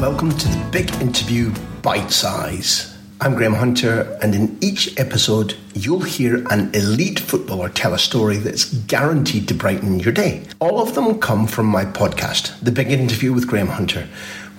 welcome 0.00 0.30
to 0.30 0.48
the 0.48 0.70
Big 0.70 0.90
Interview 1.02 1.52
Bite 1.82 2.10
Size. 2.10 2.96
I'm 3.20 3.34
Graham 3.34 3.52
Hunter, 3.52 4.18
and 4.22 4.34
in 4.34 4.56
each 4.62 4.98
episode, 4.98 5.54
you'll 5.74 6.00
hear 6.00 6.36
an 6.48 6.74
elite 6.74 7.20
footballer 7.20 7.68
tell 7.68 7.92
a 7.92 7.98
story 7.98 8.38
that's 8.38 8.72
guaranteed 8.84 9.46
to 9.48 9.54
brighten 9.54 10.00
your 10.00 10.14
day. 10.14 10.46
All 10.58 10.80
of 10.80 10.94
them 10.94 11.20
come 11.20 11.46
from 11.46 11.66
my 11.66 11.84
podcast, 11.84 12.58
The 12.60 12.72
Big 12.72 12.90
Interview 12.90 13.34
with 13.34 13.46
Graham 13.46 13.68
Hunter, 13.68 14.08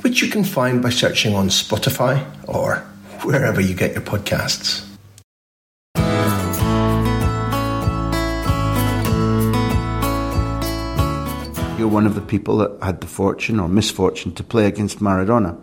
which 0.01 0.21
you 0.21 0.29
can 0.29 0.43
find 0.43 0.79
by 0.79 0.91
searching 0.91 1.33
on 1.33 1.47
Spotify 1.47 2.23
or 2.47 2.75
wherever 3.23 3.59
you 3.59 3.73
get 3.73 3.93
your 3.93 4.03
podcasts. 4.03 4.90
You're 11.81 11.89
one 11.89 12.05
of 12.05 12.13
the 12.13 12.21
people 12.21 12.57
that 12.57 12.77
had 12.83 13.01
the 13.01 13.07
fortune 13.07 13.59
or 13.59 13.67
misfortune 13.67 14.35
to 14.35 14.43
play 14.43 14.67
against 14.67 14.99
Maradona. 14.99 15.59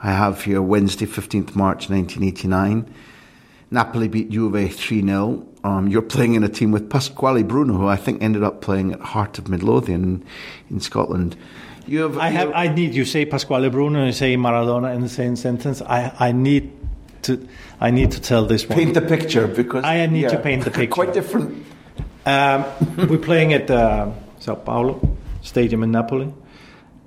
I 0.00 0.10
have 0.10 0.42
here 0.42 0.60
Wednesday, 0.60 1.06
15th 1.06 1.54
March 1.54 1.88
1989. 1.88 2.92
Napoli 3.70 4.08
beat 4.08 4.30
Juve 4.30 4.74
3 4.74 5.06
0. 5.06 5.46
Um, 5.62 5.86
you're 5.86 6.02
playing 6.02 6.34
in 6.34 6.42
a 6.42 6.48
team 6.48 6.72
with 6.72 6.90
Pasquale 6.90 7.44
Bruno, 7.44 7.74
who 7.74 7.86
I 7.86 7.94
think 7.94 8.20
ended 8.20 8.42
up 8.42 8.60
playing 8.60 8.92
at 8.92 8.98
Heart 8.98 9.38
of 9.38 9.48
Midlothian 9.48 10.24
in 10.68 10.80
Scotland. 10.80 11.36
You 11.86 12.00
have, 12.00 12.18
I 12.18 12.30
have. 12.30 12.50
I 12.56 12.66
need 12.66 12.94
you 12.94 13.04
say 13.04 13.24
Pasquale 13.24 13.68
Bruno 13.68 14.02
and 14.02 14.12
say 14.12 14.36
Maradona 14.36 14.92
in 14.92 15.00
the 15.00 15.08
same 15.08 15.36
sentence. 15.36 15.80
I, 15.80 16.12
I 16.18 16.32
need 16.32 16.72
to. 17.22 17.48
I 17.80 17.92
need 17.92 18.10
to 18.10 18.20
tell 18.20 18.46
this 18.46 18.68
one. 18.68 18.78
Paint 18.78 18.94
the 18.94 19.00
picture 19.00 19.46
because 19.46 19.84
I 19.84 20.06
need 20.06 20.22
yeah, 20.22 20.28
to 20.30 20.38
paint 20.40 20.64
the 20.64 20.70
picture. 20.72 20.92
Quite 20.92 21.14
different. 21.14 21.64
Um, 22.26 22.64
we're 22.96 23.18
playing 23.18 23.52
at 23.52 23.70
uh, 23.70 24.10
San 24.40 24.56
Paolo 24.56 25.11
Stadium 25.42 25.82
in 25.82 25.90
Napoli, 25.90 26.32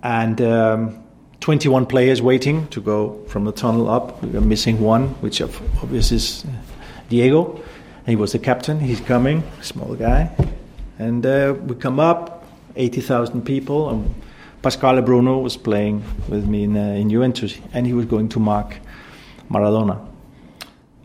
and 0.03 0.39
um, 0.41 1.03
21 1.39 1.85
players 1.85 2.21
waiting 2.21 2.67
to 2.67 2.81
go 2.81 3.23
from 3.27 3.45
the 3.45 3.51
tunnel 3.51 3.89
up. 3.89 4.21
We 4.23 4.37
are 4.37 4.41
missing 4.41 4.79
one, 4.81 5.09
which 5.21 5.41
obviously 5.41 6.17
is 6.17 6.45
uh, 6.45 6.49
Diego. 7.09 7.61
He 8.05 8.15
was 8.15 8.33
the 8.33 8.39
captain. 8.39 8.79
He's 8.79 8.99
coming, 8.99 9.43
small 9.61 9.95
guy, 9.95 10.29
and 10.99 11.25
uh, 11.25 11.55
we 11.65 11.75
come 11.75 11.99
up, 11.99 12.45
80,000 12.75 13.43
people, 13.43 13.89
and 13.89 14.13
Pasquale 14.61 15.01
Bruno 15.01 15.39
was 15.39 15.57
playing 15.57 16.03
with 16.27 16.45
me 16.45 16.63
in, 16.63 16.75
uh, 16.75 16.81
in 16.81 17.09
Juventus, 17.09 17.57
and 17.73 17.87
he 17.87 17.93
was 17.93 18.05
going 18.05 18.29
to 18.29 18.39
mark 18.39 18.77
Maradona. 19.49 20.05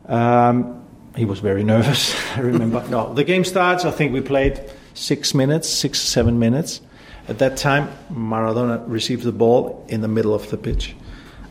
Um, 0.06 0.84
he 1.16 1.24
was 1.24 1.40
very 1.40 1.64
nervous. 1.74 2.14
I 2.36 2.40
remember. 2.40 2.84
no, 2.88 3.14
the 3.14 3.24
game 3.24 3.44
starts. 3.44 3.84
I 3.84 3.90
think 3.90 4.12
we 4.12 4.20
played 4.20 4.60
six 4.94 5.34
minutes, 5.34 5.68
six 5.68 6.00
seven 6.00 6.38
minutes 6.38 6.80
at 7.30 7.38
that 7.38 7.56
time, 7.56 7.88
Maradona 8.12 8.82
received 8.88 9.22
the 9.22 9.30
ball 9.30 9.86
in 9.88 10.00
the 10.00 10.08
middle 10.08 10.34
of 10.34 10.50
the 10.50 10.56
pitch. 10.56 10.96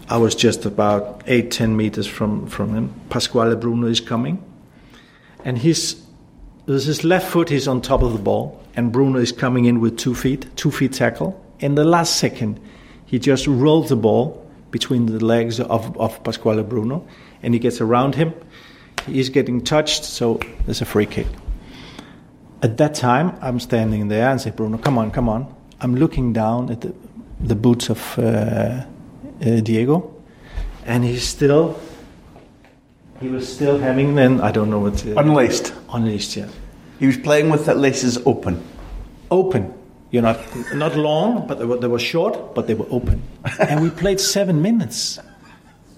I 0.09 0.17
was 0.17 0.35
just 0.35 0.65
about 0.65 1.23
eight, 1.25 1.51
ten 1.51 1.77
meters 1.77 2.05
from, 2.05 2.47
from 2.47 2.75
him. 2.75 2.93
Pasquale 3.09 3.55
Bruno 3.55 3.87
is 3.87 4.01
coming. 4.01 4.43
And 5.45 5.57
his, 5.57 6.03
his 6.67 7.05
left 7.05 7.31
foot 7.31 7.49
is 7.49 7.65
on 7.65 7.79
top 7.79 8.01
of 8.01 8.11
the 8.11 8.19
ball, 8.19 8.61
and 8.75 8.91
Bruno 8.91 9.19
is 9.19 9.31
coming 9.31 9.65
in 9.65 9.79
with 9.79 9.97
two 9.97 10.13
feet, 10.13 10.53
two 10.57 10.69
feet 10.69 10.91
tackle. 10.91 11.41
In 11.59 11.75
the 11.75 11.85
last 11.85 12.17
second, 12.17 12.59
he 13.05 13.17
just 13.17 13.47
rolled 13.47 13.87
the 13.87 13.95
ball 13.95 14.45
between 14.71 15.05
the 15.05 15.23
legs 15.23 15.61
of, 15.61 15.97
of 15.97 16.21
Pasquale 16.25 16.63
Bruno, 16.63 17.07
and 17.41 17.53
he 17.53 17.59
gets 17.59 17.79
around 17.79 18.15
him. 18.15 18.33
He's 19.05 19.29
getting 19.29 19.63
touched, 19.63 20.03
so 20.03 20.41
there's 20.65 20.81
a 20.81 20.85
free 20.85 21.05
kick. 21.05 21.27
At 22.61 22.75
that 22.79 22.95
time, 22.95 23.37
I'm 23.41 23.61
standing 23.61 24.09
there 24.09 24.29
and 24.29 24.41
say, 24.41 24.51
Bruno, 24.51 24.77
come 24.77 24.97
on, 24.97 25.11
come 25.11 25.29
on. 25.29 25.55
I'm 25.81 25.95
looking 25.95 26.33
down 26.33 26.69
at 26.71 26.81
the, 26.81 26.93
the 27.39 27.55
boots 27.55 27.89
of 27.89 28.19
uh, 28.19 28.21
uh, 28.21 28.85
Diego, 29.61 30.13
and 30.85 31.03
he's 31.03 31.23
still. 31.27 31.79
He 33.21 33.27
was 33.27 33.51
still 33.53 33.77
having 33.79 34.15
then 34.15 34.39
I 34.39 34.51
don't 34.51 34.69
know 34.69 34.79
what 34.79 35.05
uh, 35.05 35.15
unlaced. 35.15 35.73
Unlaced, 35.93 36.37
yeah. 36.37 36.47
He 36.99 37.07
was 37.07 37.17
playing 37.17 37.49
with 37.49 37.65
the 37.65 37.75
laces 37.75 38.17
open. 38.25 38.63
Open, 39.31 39.73
you 40.11 40.21
know, 40.21 40.41
not 40.73 40.95
long, 40.95 41.47
but 41.47 41.59
they 41.59 41.65
were, 41.65 41.77
they 41.77 41.87
were 41.87 41.99
short, 41.99 42.55
but 42.55 42.67
they 42.67 42.73
were 42.73 42.87
open. 42.89 43.21
and 43.59 43.81
we 43.81 43.89
played 43.89 44.19
seven 44.19 44.61
minutes 44.61 45.19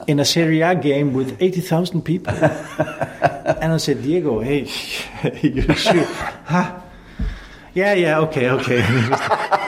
in 0.08 0.20
a 0.20 0.26
Serie 0.26 0.62
A 0.62 0.76
game 0.76 1.14
with 1.14 1.42
80,000 1.42 2.02
people. 2.02 2.34
and 2.34 3.74
I 3.74 3.78
said, 3.78 4.02
Diego, 4.02 4.40
hey, 4.40 4.62
you 5.42 5.74
should. 5.76 6.06
Huh? 6.46 6.80
Yeah, 7.74 7.94
yeah, 7.94 8.20
okay, 8.20 8.50
okay. 8.50 8.82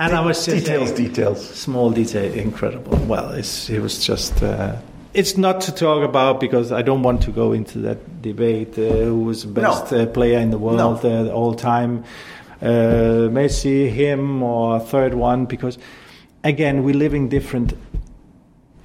and 0.00 0.14
I 0.14 0.20
was 0.22 0.44
details, 0.46 0.92
details, 0.92 1.46
small 1.50 1.90
detail, 1.90 2.32
incredible. 2.32 2.96
Well, 3.06 3.32
it 3.32 3.80
was 3.80 4.04
just. 4.04 4.42
Uh, 4.42 4.76
it's 5.12 5.36
not 5.36 5.60
to 5.62 5.72
talk 5.72 6.02
about 6.02 6.40
because 6.40 6.72
I 6.72 6.82
don't 6.82 7.02
want 7.02 7.22
to 7.22 7.30
go 7.30 7.52
into 7.52 7.78
that 7.80 8.22
debate. 8.22 8.78
Uh, 8.78 9.04
who 9.04 9.24
was 9.24 9.42
the 9.42 9.48
best 9.48 9.92
no. 9.92 10.02
uh, 10.02 10.06
player 10.06 10.38
in 10.38 10.50
the 10.50 10.58
world 10.58 11.04
no. 11.04 11.28
Uh, 11.28 11.30
all 11.30 11.54
time? 11.54 12.04
Uh, 12.62 13.28
Messi, 13.28 13.90
him, 13.90 14.42
or 14.42 14.80
third 14.80 15.14
one? 15.14 15.44
Because 15.44 15.78
again, 16.44 16.82
we're 16.82 16.94
living 16.94 17.28
different 17.28 17.74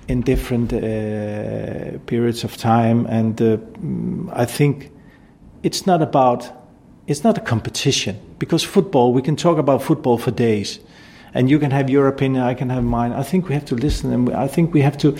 in 0.09 0.21
different 0.21 0.73
uh, 0.73 1.97
periods 2.07 2.43
of 2.43 2.57
time, 2.57 3.05
and 3.05 3.41
I 4.33 4.45
think 4.45 4.91
it's 5.63 5.87
not 5.87 6.01
about 6.01 6.51
it's 7.07 7.23
not 7.23 7.37
a 7.37 7.41
competition 7.41 8.19
because 8.37 8.63
football, 8.63 9.13
we 9.13 9.21
can 9.21 9.35
talk 9.35 9.57
about 9.57 9.81
football 9.81 10.17
for 10.17 10.31
days. 10.31 10.79
And 11.35 11.49
you 11.49 11.59
can 11.59 11.69
have 11.69 11.89
your 11.89 12.07
opinion, 12.07 12.41
I 12.41 12.55
can 12.55 12.69
have 12.69 12.83
mine. 12.83 13.11
I 13.11 13.21
think 13.21 13.47
we 13.47 13.53
have 13.53 13.65
to 13.65 13.75
listen 13.75 14.11
and 14.11 14.33
I 14.33 14.47
think 14.47 14.73
we 14.73 14.81
have 14.81 14.97
to 14.99 15.15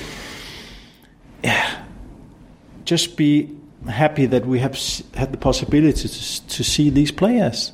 yeah, 1.44 1.84
just 2.86 3.18
be 3.18 3.56
happy 3.88 4.25
that 4.25 4.48
we 4.48 4.59
have 4.59 4.80
had 5.14 5.31
the 5.31 5.38
possibility 5.38 6.08
to, 6.08 6.48
to 6.48 6.64
see 6.64 6.90
these 6.90 7.12
players 7.12 7.74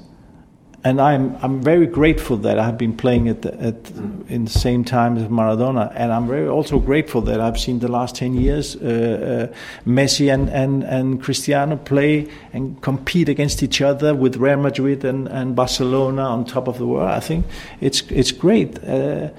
and 0.83 0.99
I'm 0.99 1.37
I'm 1.41 1.61
very 1.61 1.85
grateful 1.85 2.37
that 2.37 2.57
I've 2.57 2.77
been 2.77 2.95
playing 2.95 3.27
at, 3.29 3.43
the, 3.43 3.53
at 3.61 3.91
in 4.29 4.45
the 4.45 4.51
same 4.51 4.83
time 4.83 5.17
as 5.17 5.25
Maradona, 5.25 5.91
and 5.95 6.11
I'm 6.11 6.27
very 6.27 6.47
also 6.47 6.79
grateful 6.79 7.21
that 7.21 7.39
I've 7.39 7.59
seen 7.59 7.79
the 7.79 7.87
last 7.87 8.15
ten 8.15 8.33
years 8.33 8.75
uh, 8.75 9.49
uh, 9.51 9.55
Messi 9.87 10.33
and, 10.33 10.49
and 10.49 10.83
and 10.83 11.21
Cristiano 11.21 11.77
play 11.77 12.27
and 12.53 12.81
compete 12.81 13.29
against 13.29 13.61
each 13.61 13.81
other 13.81 14.15
with 14.15 14.37
Real 14.37 14.57
Madrid 14.57 15.05
and, 15.05 15.27
and 15.27 15.55
Barcelona 15.55 16.23
on 16.23 16.45
top 16.45 16.67
of 16.67 16.79
the 16.79 16.87
world. 16.87 17.09
I 17.09 17.19
think 17.19 17.45
it's 17.79 18.01
it's 18.09 18.31
great, 18.31 18.83
uh, 18.83 19.29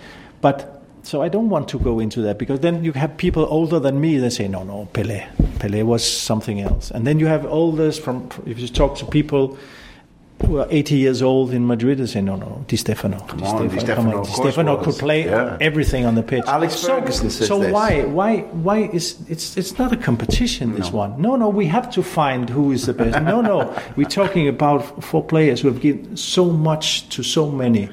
but. 0.40 0.78
So 1.04 1.20
I 1.20 1.28
don't 1.28 1.48
want 1.48 1.68
to 1.70 1.80
go 1.80 1.98
into 1.98 2.20
that 2.22 2.38
because 2.38 2.60
then 2.60 2.84
you 2.84 2.92
have 2.92 3.16
people 3.16 3.44
older 3.50 3.80
than 3.80 4.00
me 4.00 4.18
that 4.18 4.30
say 4.30 4.46
no 4.46 4.62
no 4.62 4.88
Pele 4.92 5.26
Pele 5.58 5.82
was 5.82 6.04
something 6.08 6.60
else 6.60 6.92
and 6.92 7.04
then 7.04 7.18
you 7.18 7.26
have 7.26 7.44
oldest 7.44 8.02
from 8.02 8.28
if 8.46 8.60
you 8.60 8.68
talk 8.68 8.96
to 8.98 9.04
people 9.04 9.58
who 10.46 10.58
are 10.58 10.66
80 10.70 10.96
years 10.96 11.22
old 11.22 11.52
in 11.52 11.66
Madrid 11.66 11.98
and 11.98 12.08
say, 12.08 12.20
no, 12.20 12.36
no, 12.36 12.64
Di 12.68 12.76
Stefano. 12.76 13.18
Come 13.26 13.40
Di 13.40 13.46
on, 13.46 13.50
Stefano, 13.50 13.70
Di 13.70 13.80
Stefano, 13.80 14.24
Di 14.24 14.30
Stefano 14.30 14.76
could 14.76 14.98
play 14.98 15.24
yeah. 15.24 15.56
everything 15.60 16.04
on 16.04 16.14
the 16.14 16.22
pitch. 16.22 16.44
Alex 16.46 16.74
so, 16.76 16.88
Ferguson 16.88 17.30
says 17.30 17.48
So 17.48 17.60
this. 17.60 17.72
why, 17.72 18.02
why, 18.04 18.40
why 18.52 18.78
is 18.92 19.16
it's 19.28 19.56
it's 19.56 19.78
not 19.78 19.92
a 19.92 19.96
competition? 19.96 20.74
This 20.74 20.90
no. 20.90 20.98
one, 20.98 21.20
no, 21.20 21.36
no. 21.36 21.48
We 21.48 21.66
have 21.66 21.90
to 21.92 22.02
find 22.02 22.50
who 22.50 22.72
is 22.72 22.86
the 22.86 22.92
best. 22.94 23.22
no, 23.22 23.40
no. 23.40 23.74
We're 23.96 24.08
talking 24.08 24.48
about 24.48 25.02
four 25.02 25.22
players 25.24 25.60
who 25.60 25.68
have 25.68 25.80
given 25.80 26.16
so 26.16 26.50
much 26.50 27.08
to 27.10 27.22
so 27.22 27.50
many. 27.50 27.88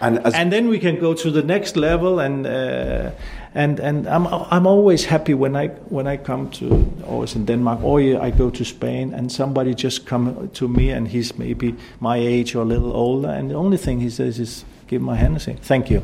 And, 0.00 0.20
and 0.34 0.52
then 0.52 0.68
we 0.68 0.78
can 0.78 0.98
go 0.98 1.14
to 1.14 1.30
the 1.30 1.42
next 1.42 1.76
level 1.76 2.20
and. 2.20 2.46
Uh, 2.46 3.10
and 3.54 3.78
and 3.78 4.08
I'm 4.08 4.26
I'm 4.26 4.66
always 4.66 5.04
happy 5.04 5.32
when 5.32 5.54
I 5.54 5.68
when 5.88 6.06
I 6.06 6.16
come 6.16 6.50
to 6.50 6.92
always 7.06 7.36
in 7.36 7.44
Denmark 7.44 7.82
or 7.82 8.00
I 8.00 8.30
go 8.30 8.50
to 8.50 8.64
Spain 8.64 9.14
and 9.14 9.30
somebody 9.30 9.74
just 9.74 10.06
come 10.06 10.50
to 10.54 10.68
me 10.68 10.90
and 10.90 11.06
he's 11.08 11.38
maybe 11.38 11.74
my 12.00 12.16
age 12.16 12.56
or 12.56 12.62
a 12.62 12.64
little 12.64 12.92
older 12.92 13.28
and 13.28 13.50
the 13.50 13.54
only 13.54 13.76
thing 13.76 14.00
he 14.00 14.10
says 14.10 14.40
is 14.40 14.64
give 14.88 15.00
my 15.00 15.14
hand 15.14 15.34
and 15.34 15.42
say 15.42 15.56
thank 15.62 15.88
you. 15.88 16.02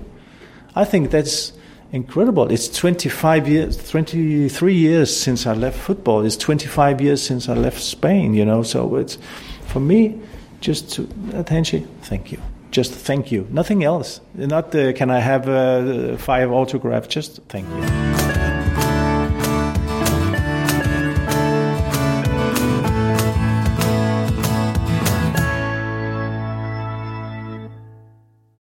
I 0.77 0.85
think 0.85 1.11
that's 1.11 1.53
incredible. 1.93 2.53
It's 2.53 2.69
25 2.69 3.49
years, 3.49 3.91
23 3.91 4.75
years 4.75 5.17
since 5.17 5.45
I 5.45 5.55
left 5.55 5.77
football. 5.77 6.25
It's 6.25 6.37
25 6.37 7.01
years 7.01 7.21
since 7.21 7.49
I 7.49 7.55
left 7.55 7.81
Spain. 7.81 8.35
You 8.35 8.45
know, 8.45 8.63
so 8.63 8.95
it's 8.95 9.19
for 9.67 9.81
me 9.81 10.21
just 10.61 10.93
to 10.93 11.09
attention. 11.35 11.89
Thank 12.03 12.31
you 12.31 12.41
just 12.71 12.93
thank 12.93 13.33
you. 13.33 13.47
Nothing 13.51 13.85
else. 13.85 14.21
Not 14.35 14.75
uh, 14.75 14.93
can 14.93 15.11
I 15.11 15.21
have 15.21 15.49
uh, 15.49 16.17
five 16.17 16.51
autographs. 16.51 17.09
Just 17.09 17.41
thank 17.49 17.69
you. 17.69 18.20